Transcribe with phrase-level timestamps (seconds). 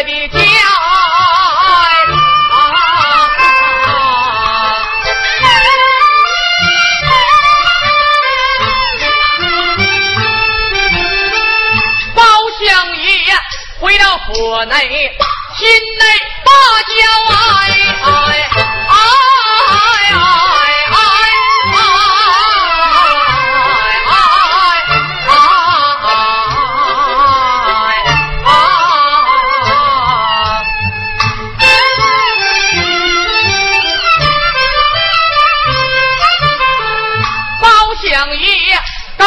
[0.00, 0.44] 一个月的假。
[13.80, 14.74] 回到府内，
[15.56, 16.04] 心内
[16.44, 16.50] 把
[16.82, 16.92] 娇
[17.30, 17.36] 哎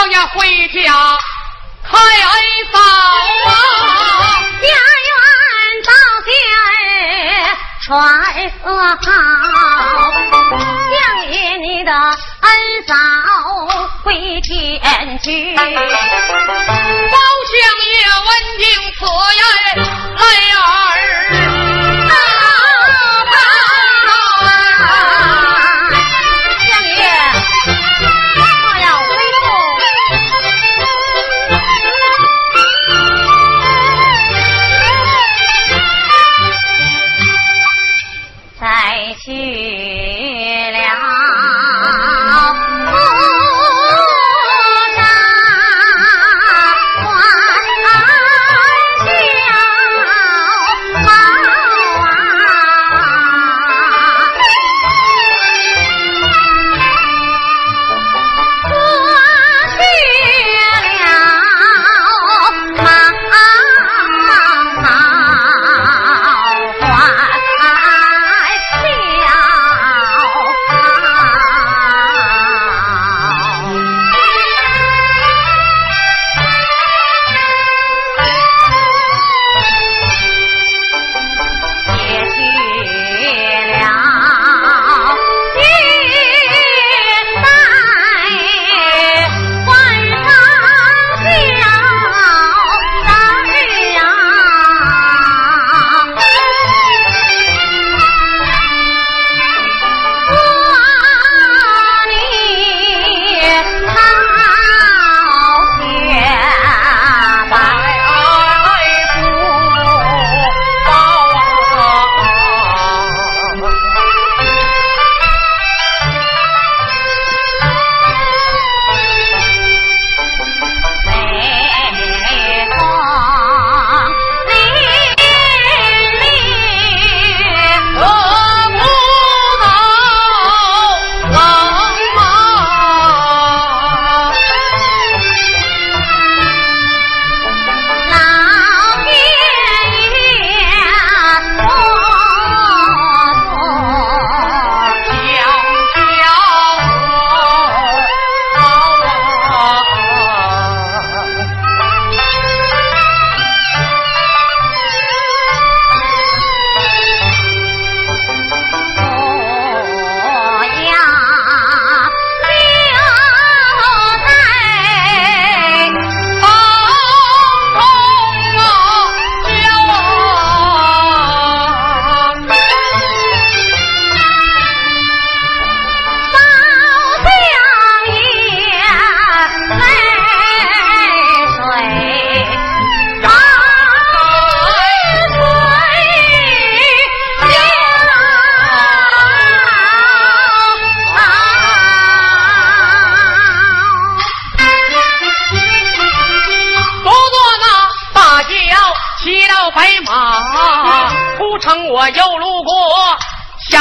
[0.01, 0.81] 爷当家回家
[1.83, 2.33] 开恩
[2.71, 2.79] 嫂
[3.45, 3.53] 啊！
[4.61, 4.65] 家
[5.07, 5.11] 园
[5.85, 5.91] 到
[6.25, 6.31] 家
[7.81, 7.89] 传
[8.65, 9.50] 好，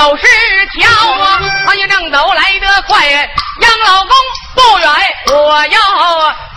[0.00, 0.25] 走石
[0.81, 4.17] 桥啊，他也正走来得快，杨老公
[4.55, 4.88] 不远，
[5.26, 5.79] 我要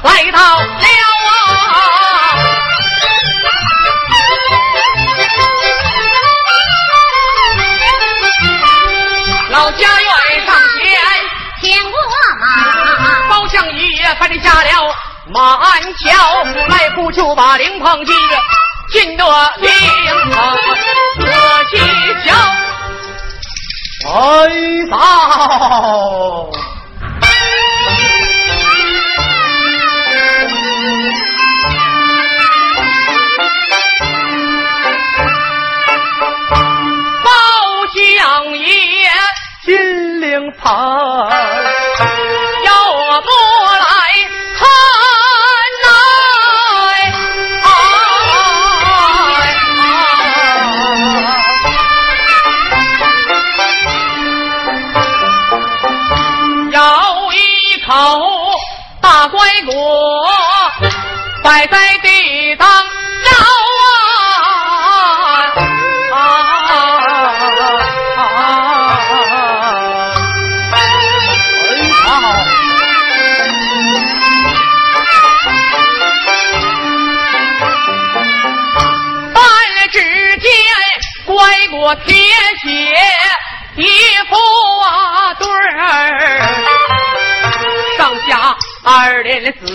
[0.03, 1.75] 来到了啊。
[9.49, 10.97] 老家院上前，
[11.61, 11.99] 请过
[12.39, 14.95] 马，包相爷翻下了
[15.27, 18.15] 马鞍桥，迈步就把灵棚进，
[18.93, 19.25] 进得
[19.57, 19.69] 灵
[20.31, 20.57] 棚，
[21.19, 22.02] 我进。
[24.03, 24.97] 陈嫂
[37.23, 37.31] 包
[37.95, 39.09] 相爷，
[39.63, 41.52] 金陵盆。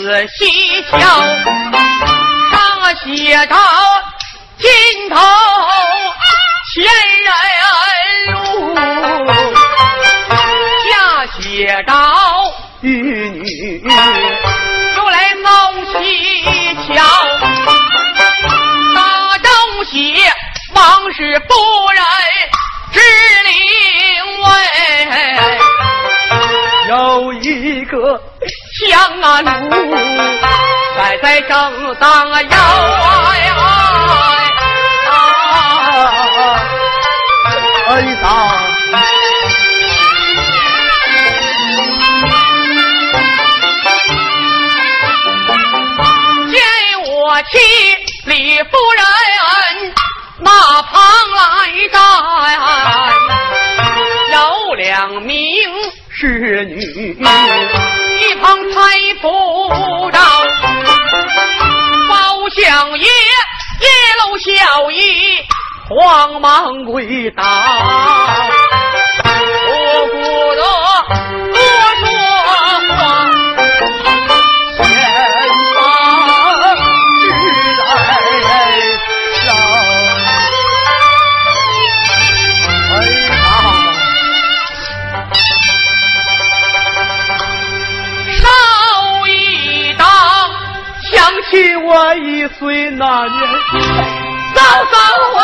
[0.08, 0.96] 仔细瞧，
[2.50, 2.56] 上
[3.04, 3.54] 写着
[4.56, 4.66] 尽
[5.10, 5.16] 头
[6.72, 6.82] 千
[7.26, 7.30] 人
[8.32, 8.34] 路，
[10.88, 10.90] 下
[11.38, 11.44] 写
[11.86, 11.92] 着
[12.80, 12.88] 玉
[13.28, 13.82] 女
[14.96, 15.14] 又来
[15.44, 15.46] 送
[15.92, 15.92] 喜
[16.86, 16.96] 桥，
[18.94, 18.98] 大
[19.42, 19.46] 正
[19.84, 20.24] 喜
[20.72, 21.52] 王氏夫
[21.92, 22.02] 人
[22.94, 22.98] 知
[23.44, 23.52] 灵
[24.42, 24.48] 位，
[26.88, 26.96] 有
[27.34, 28.18] 一个
[28.86, 29.48] 香啊炉
[30.96, 33.24] 摆在正当啊腰啊
[37.88, 38.14] 哎呀！
[46.50, 46.56] 见
[47.06, 47.10] 我
[47.42, 47.58] 妻
[48.26, 49.02] 李夫人
[50.40, 50.92] 那旁
[51.34, 51.40] 来
[51.92, 51.96] 站，
[54.32, 54.36] 有
[54.74, 55.36] 两名
[56.10, 57.16] 侍女，
[58.20, 60.18] 一旁搀扶着
[62.08, 63.86] 包相爷，一
[64.18, 64.96] 路笑意，
[65.88, 67.42] 慌忙跪倒，
[69.68, 69.72] 我
[70.12, 70.16] 不
[70.56, 70.62] 得
[91.76, 93.38] 我一岁那年，
[94.54, 94.98] 早早
[95.34, 95.38] 怀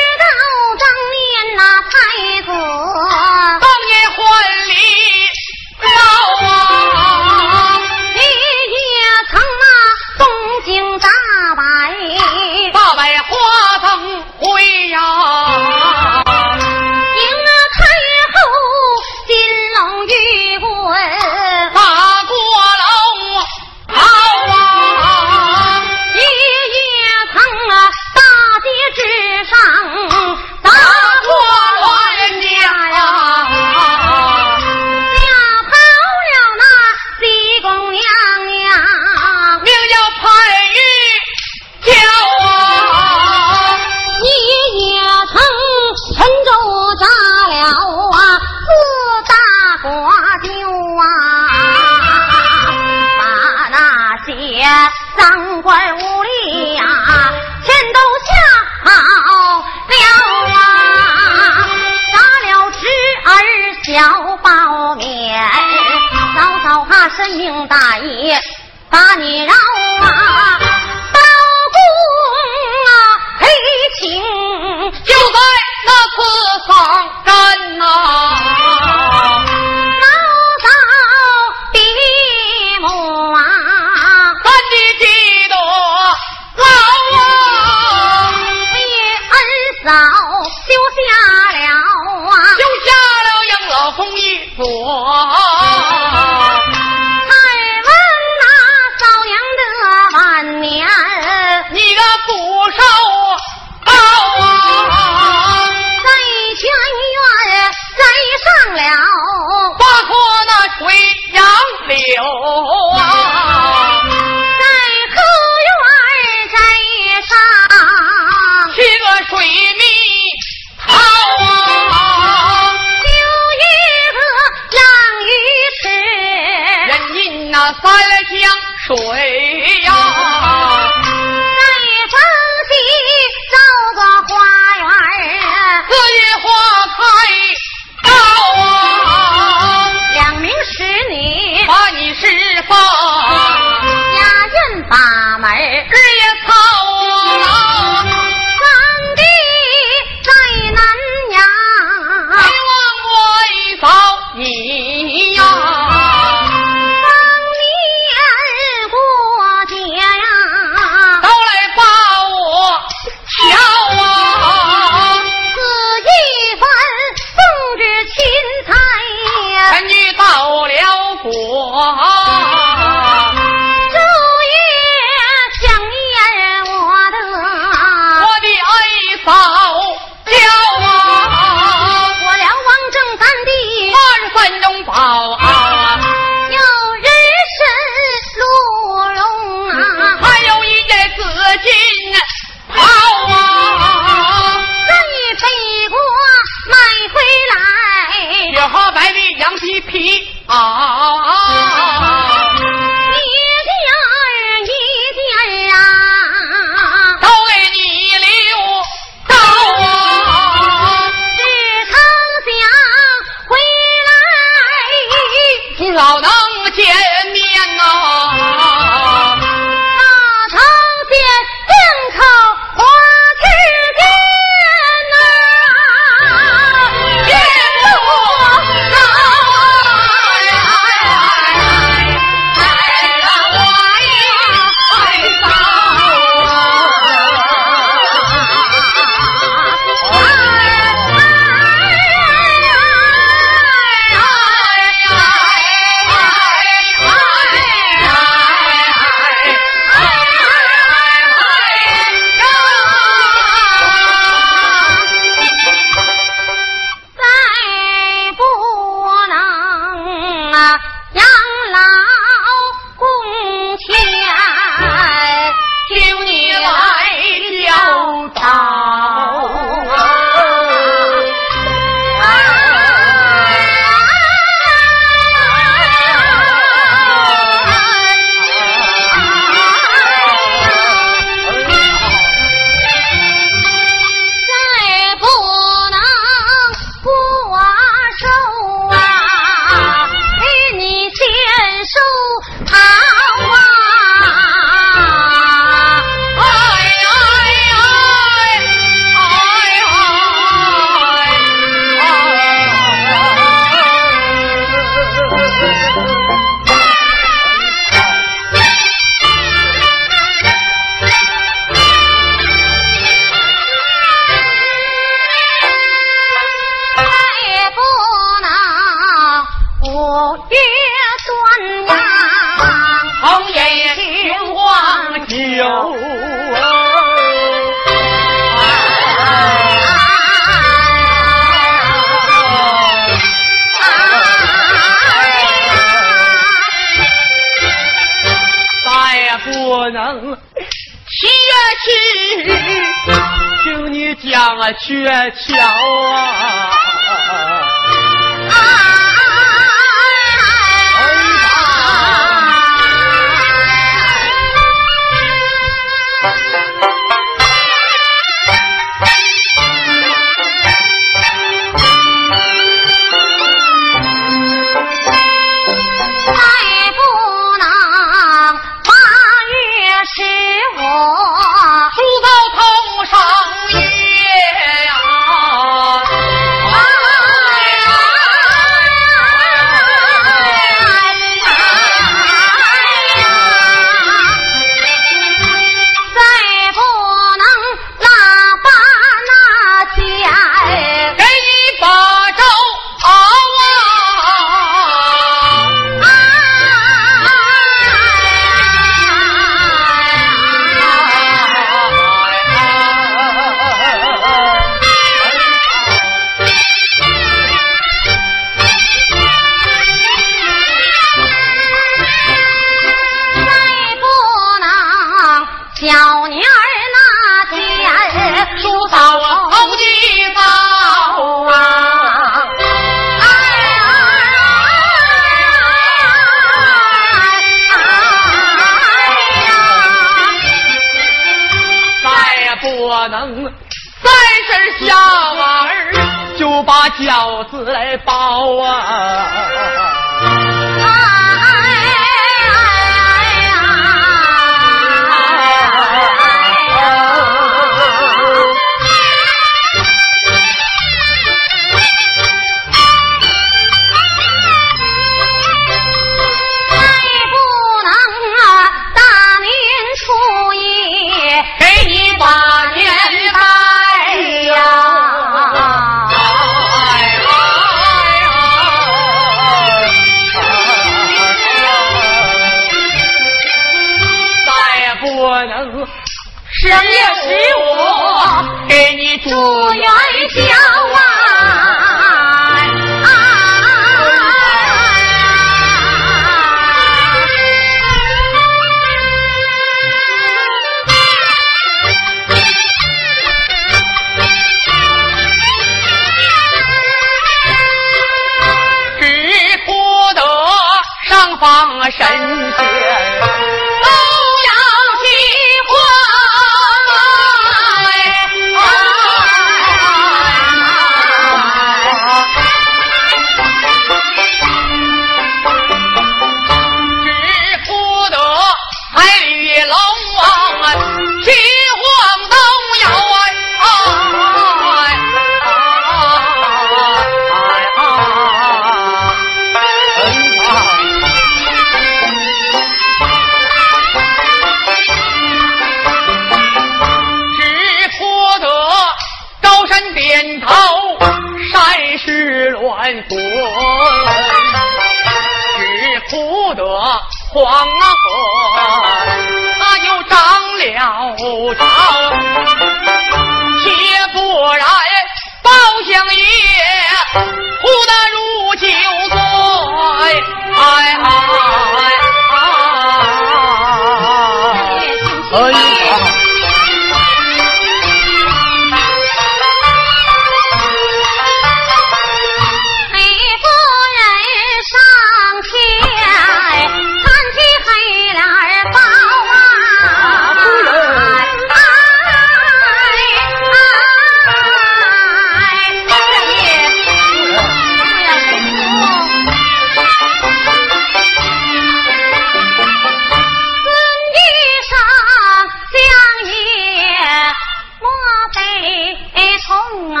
[599.52, 600.00] 公啊！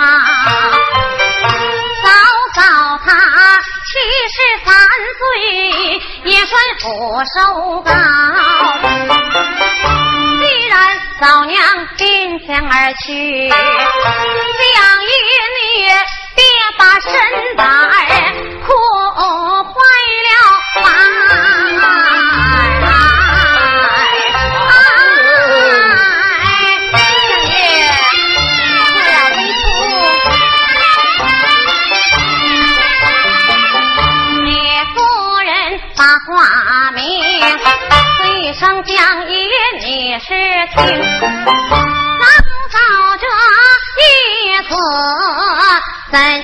[2.02, 2.08] 早
[2.54, 2.62] 早
[3.04, 3.08] 他
[3.84, 3.92] 七
[4.32, 4.72] 十三
[5.18, 5.22] 岁，
[6.24, 6.84] 也算福
[7.34, 7.36] 寿
[7.82, 7.92] 高。
[10.40, 10.72] 既然
[11.20, 11.60] 嫂娘
[11.98, 12.02] 临
[12.46, 13.56] 前而去，想
[15.04, 15.06] 与
[15.58, 15.60] 女
[16.34, 16.42] 别
[16.78, 17.10] 把身
[17.56, 17.62] 板。
[40.32, 40.64] 将爷，
[43.96, 44.72] 你是。
[46.12, 46.41] 高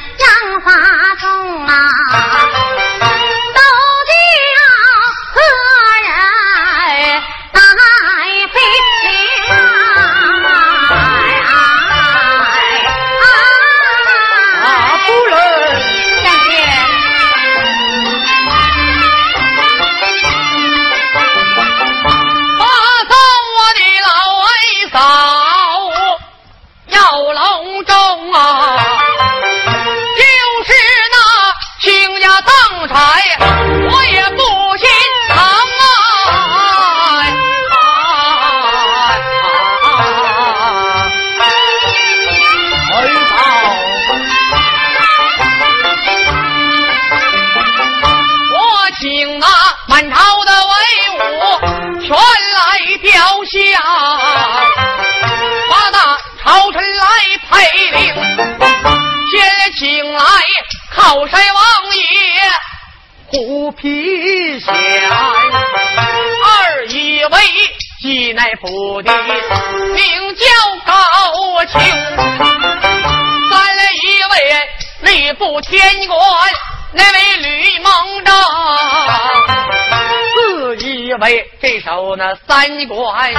[82.08, 83.30] 这首那三官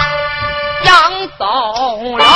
[0.83, 2.27] 杨宗荣，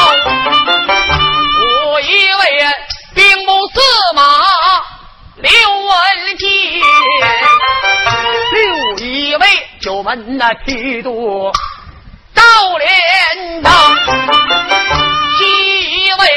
[1.94, 2.66] 五一位
[3.14, 3.80] 兵部司
[4.16, 4.24] 马。
[5.36, 6.48] 刘文杰，
[8.52, 9.46] 六一位
[9.80, 11.52] 九门那提督
[12.34, 12.42] 赵
[12.80, 13.96] 连长，
[15.38, 16.28] 七一位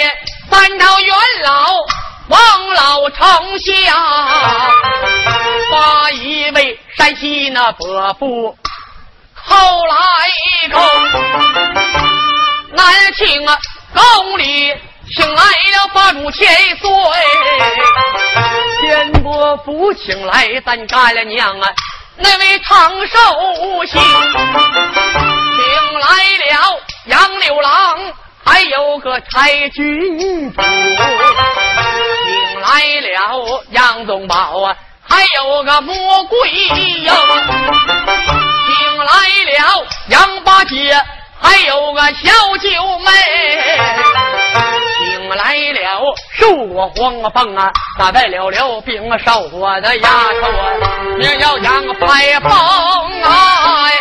[0.51, 1.73] 三朝元老
[2.29, 3.97] 王老丞相，
[5.71, 8.59] 八一位山西那伯父
[9.57, 9.95] 后来
[10.71, 10.81] 公，
[12.73, 13.59] 南庆啊
[13.95, 14.75] 宫里。
[15.09, 16.45] 请来了八主千
[16.79, 16.90] 岁，
[18.81, 21.73] 天伯父请来咱干了娘啊，
[22.16, 23.16] 那位长寿
[23.87, 25.62] 星，请
[26.01, 26.09] 来
[26.42, 27.97] 了杨六郎，
[28.45, 30.61] 还有个柴郡主，
[32.27, 34.77] 请来了杨宗保啊，
[35.09, 37.09] 还有个魔鬼英，
[38.79, 39.05] 请来
[39.53, 41.01] 了杨八姐。
[41.39, 43.11] 还有个小九妹，
[44.99, 46.03] 请来了
[46.39, 50.11] 受过黄风啊，打败了了兵少我的丫
[50.41, 50.65] 头啊，
[51.19, 52.51] 名叫杨排风
[53.23, 53.29] 啊
[53.85, 53.93] 哎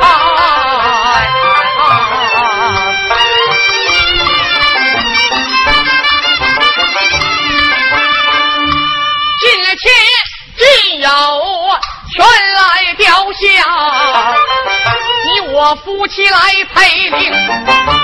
[0.00, 1.26] 哎！
[9.40, 9.76] 今天
[10.56, 10.62] 只
[10.98, 11.08] 有
[12.14, 14.34] 全来吊下。
[15.24, 16.38] 你我夫妻来
[16.72, 17.32] 陪领，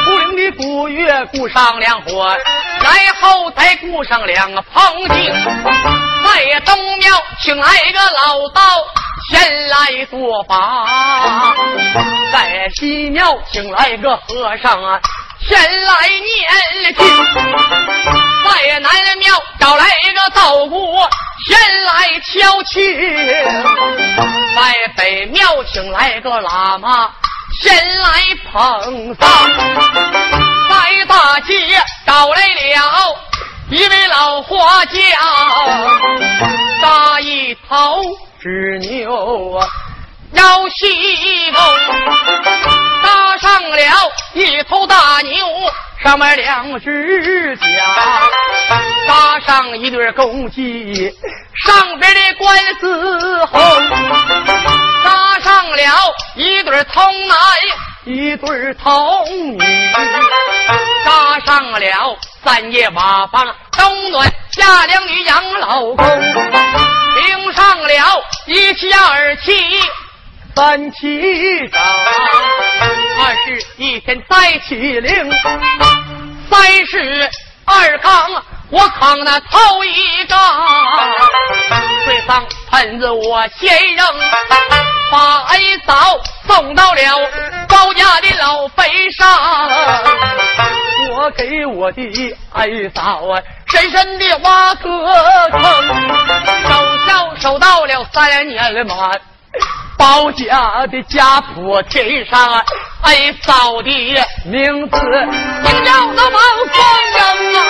[0.04, 2.36] 出领的古月顾上两伙，
[2.82, 5.32] 然后再顾上两个棚顶，
[6.24, 8.60] 在东庙请来个老道
[9.30, 11.54] 前来做法，
[12.32, 14.98] 在西庙请来个和尚啊
[15.48, 17.04] 前来念经，
[18.44, 20.98] 在南庙找来一个道姑
[21.46, 22.74] 前来敲磬。
[24.54, 24.58] 在
[24.96, 27.10] 北庙请来个喇嘛，
[27.60, 28.22] 先来
[28.52, 29.26] 捧丧；
[30.68, 33.18] 在大街找来了
[33.70, 34.98] 一位老花匠，
[36.82, 38.02] 扎一头
[38.40, 39.60] 纸牛
[40.32, 41.62] 要西风，
[43.02, 43.76] 搭上了
[44.34, 45.46] 一头大牛。
[46.02, 47.64] 上面两只脚，
[49.06, 51.14] 搭上一对公鸡，
[51.54, 53.60] 上边的官司红，
[55.04, 55.76] 搭上了
[56.36, 57.36] 一对童男，
[58.04, 59.58] 一对童女，
[61.04, 66.06] 搭上了三爷瓦房冬暖夏凉女养老公，
[67.14, 69.52] 顶上了一妻二妻
[70.60, 71.82] 三七长。
[73.18, 75.32] 二是一天再起灵，
[76.50, 77.30] 三是
[77.64, 78.30] 二杠
[78.68, 80.38] 我扛那头一杠，
[82.04, 84.06] 水上盆子我先扔，
[85.10, 87.02] 把矮嫂送到了
[87.66, 89.26] 高家的老坟上，
[91.16, 95.62] 我给我的矮嫂啊深深的挖个坑，
[96.68, 99.10] 守孝守到了三年了嘛。
[99.98, 102.62] 包家的家谱贴上，
[103.02, 103.90] 哎，嫂的
[104.44, 104.96] 名字
[105.62, 106.32] 名叫那王
[106.72, 106.80] 凤
[107.54, 107.60] 啊！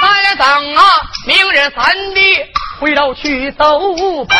[0.00, 0.82] 三等啊，
[1.26, 2.20] 明日夜三地
[2.80, 3.80] 回头去走
[4.24, 4.38] 本，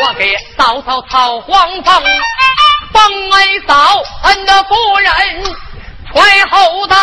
[0.00, 2.02] 我给嫂嫂讨黄房，
[2.92, 5.12] 帮爱嫂恩的夫人
[6.14, 6.96] 怀后代，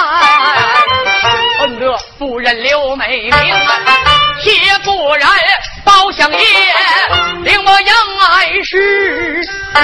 [1.59, 3.33] 恩的夫人刘美名，
[4.41, 4.51] 谢
[4.83, 5.27] 夫人
[5.83, 6.37] 包相爷
[7.43, 7.95] 令我杨
[8.29, 9.41] 爱氏
[9.73, 9.79] 啊。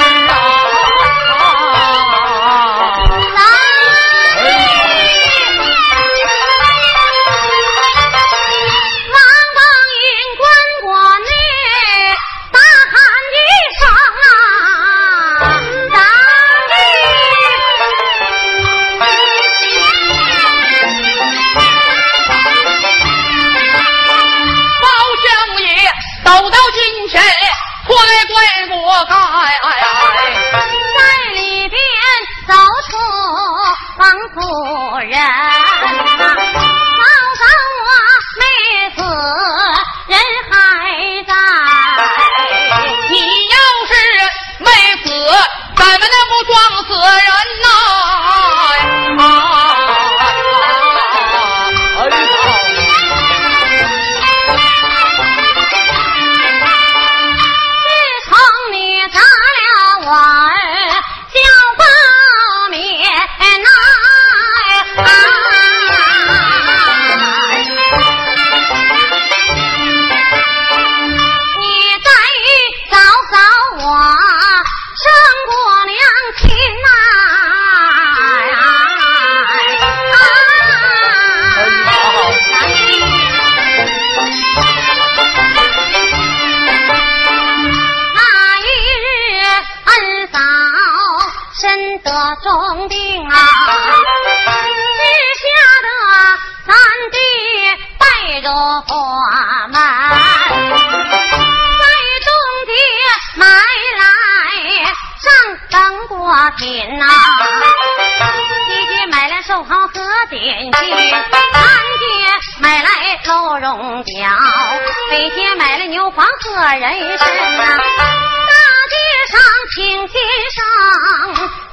[115.32, 118.54] 天买了牛黄和人参、啊，大
[118.90, 118.96] 街
[119.32, 119.40] 上
[119.76, 120.16] 请先
[120.56, 120.58] 生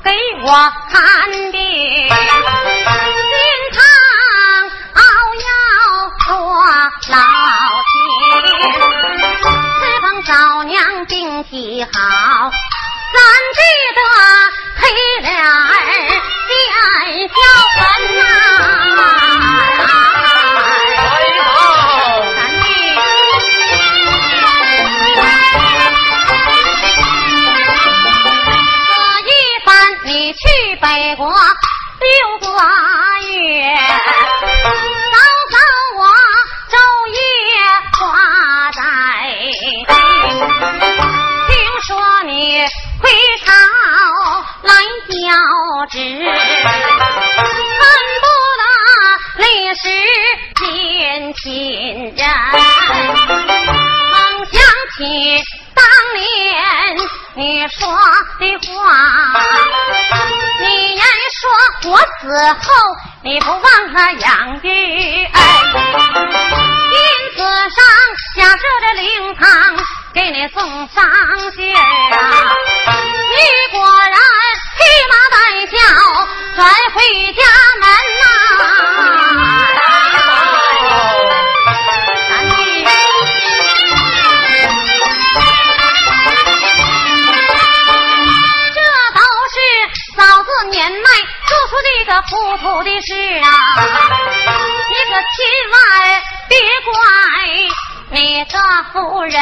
[0.03, 0.11] 给
[0.43, 0.49] 我
[0.91, 2.11] 看病，心
[3.73, 3.79] 肠
[4.95, 5.01] 熬
[5.35, 5.47] 药
[6.27, 6.29] 做
[7.11, 7.19] 老
[7.93, 7.95] 天，
[9.81, 11.89] 私房嫂娘病体好，
[13.13, 13.17] 咱
[13.55, 13.61] 记
[13.95, 14.01] 得
[14.77, 14.83] 黑
[15.21, 15.49] 脸儿
[16.49, 16.53] 见
[17.29, 17.35] 笑。
[32.05, 32.47] 六个
[33.33, 33.33] 月，
[35.11, 35.17] 早
[35.51, 35.57] 早
[35.97, 36.01] 我
[36.69, 36.73] 昼
[37.09, 37.17] 夜
[37.99, 37.99] 挂
[38.73, 38.79] 在
[41.49, 41.51] 听
[41.87, 41.89] 说
[42.25, 42.31] 你
[43.01, 43.03] 回
[43.43, 43.47] 朝
[44.65, 44.69] 来
[45.09, 45.13] 交
[45.91, 45.97] 旨，
[47.81, 47.83] 恨
[48.21, 48.25] 不
[48.61, 48.63] 得
[49.39, 49.45] 历
[49.75, 49.83] 史
[50.57, 50.63] 见
[51.33, 51.43] 亲
[52.15, 52.23] 人。
[54.11, 54.15] 梦
[54.53, 54.61] 想
[54.99, 54.99] 起
[55.75, 55.83] 当
[56.15, 56.23] 年
[57.35, 57.81] 你说
[58.39, 58.43] 的
[58.75, 58.83] 话。
[62.21, 62.71] 死后
[63.23, 65.43] 你不忘了养育，恩，
[66.91, 66.97] 君
[67.37, 67.85] 子上
[68.37, 69.45] 下设着灵堂
[70.13, 71.03] 给你送上
[71.53, 71.81] 信儿
[72.17, 72.55] 啊！
[72.87, 73.37] 你
[73.73, 74.17] 果然
[74.77, 74.81] 披
[75.11, 75.37] 麻戴
[75.67, 75.77] 孝
[76.57, 76.97] 转回
[92.31, 93.13] 糊涂的事
[93.43, 93.47] 啊！
[94.89, 95.37] 你可千
[95.73, 95.77] 万
[96.49, 96.53] 别
[96.85, 96.93] 怪
[98.11, 98.59] 你这
[98.93, 99.33] 夫人，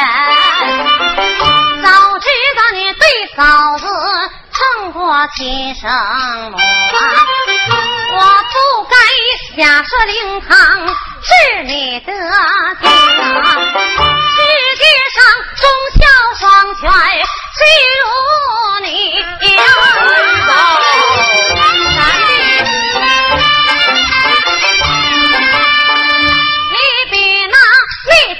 [1.81, 1.87] 早
[2.19, 3.03] 知道你对
[3.35, 3.85] 嫂子
[4.51, 5.89] 胜过亲生
[6.51, 6.59] 母，啊
[8.15, 8.17] 我
[8.51, 8.55] 不
[8.89, 8.95] 该
[9.57, 10.49] 假设灵堂
[11.21, 12.87] 是你的家。
[14.29, 14.37] 世
[14.77, 15.17] 界上
[15.55, 15.63] 忠
[15.95, 16.01] 孝
[16.39, 16.41] 双
[16.75, 16.81] 全，
[17.55, 17.59] 岂
[18.01, 18.03] 如
[18.81, 18.87] 你
[19.55, 19.63] 呀？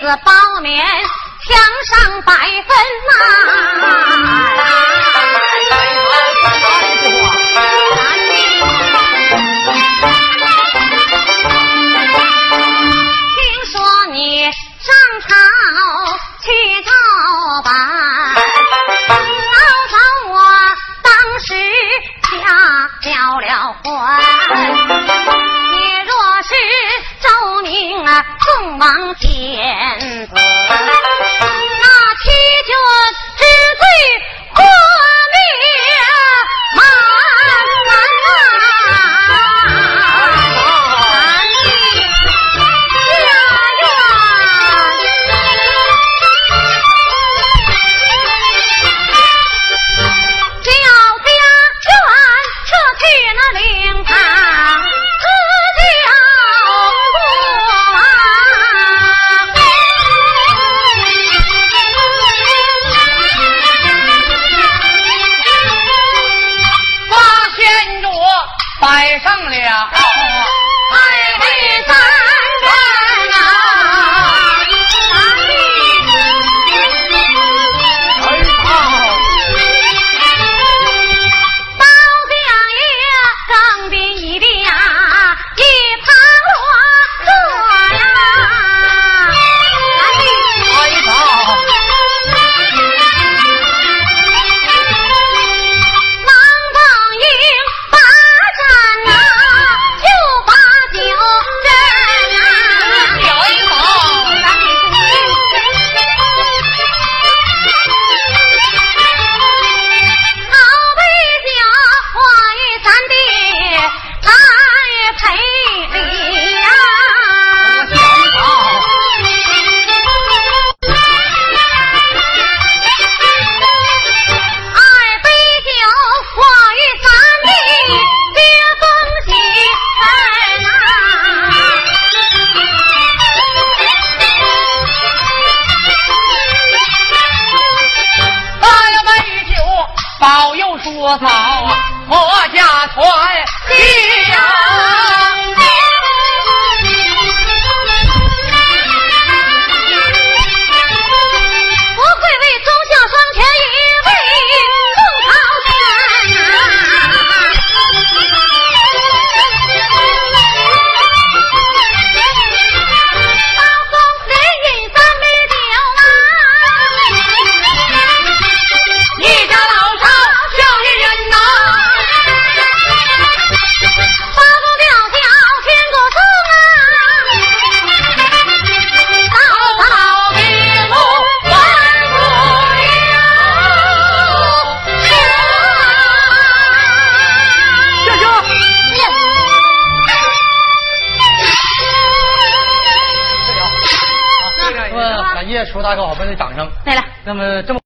[0.03, 0.83] 子包勉
[1.47, 1.55] 墙
[1.87, 2.75] 上百分
[3.07, 4.52] 呐，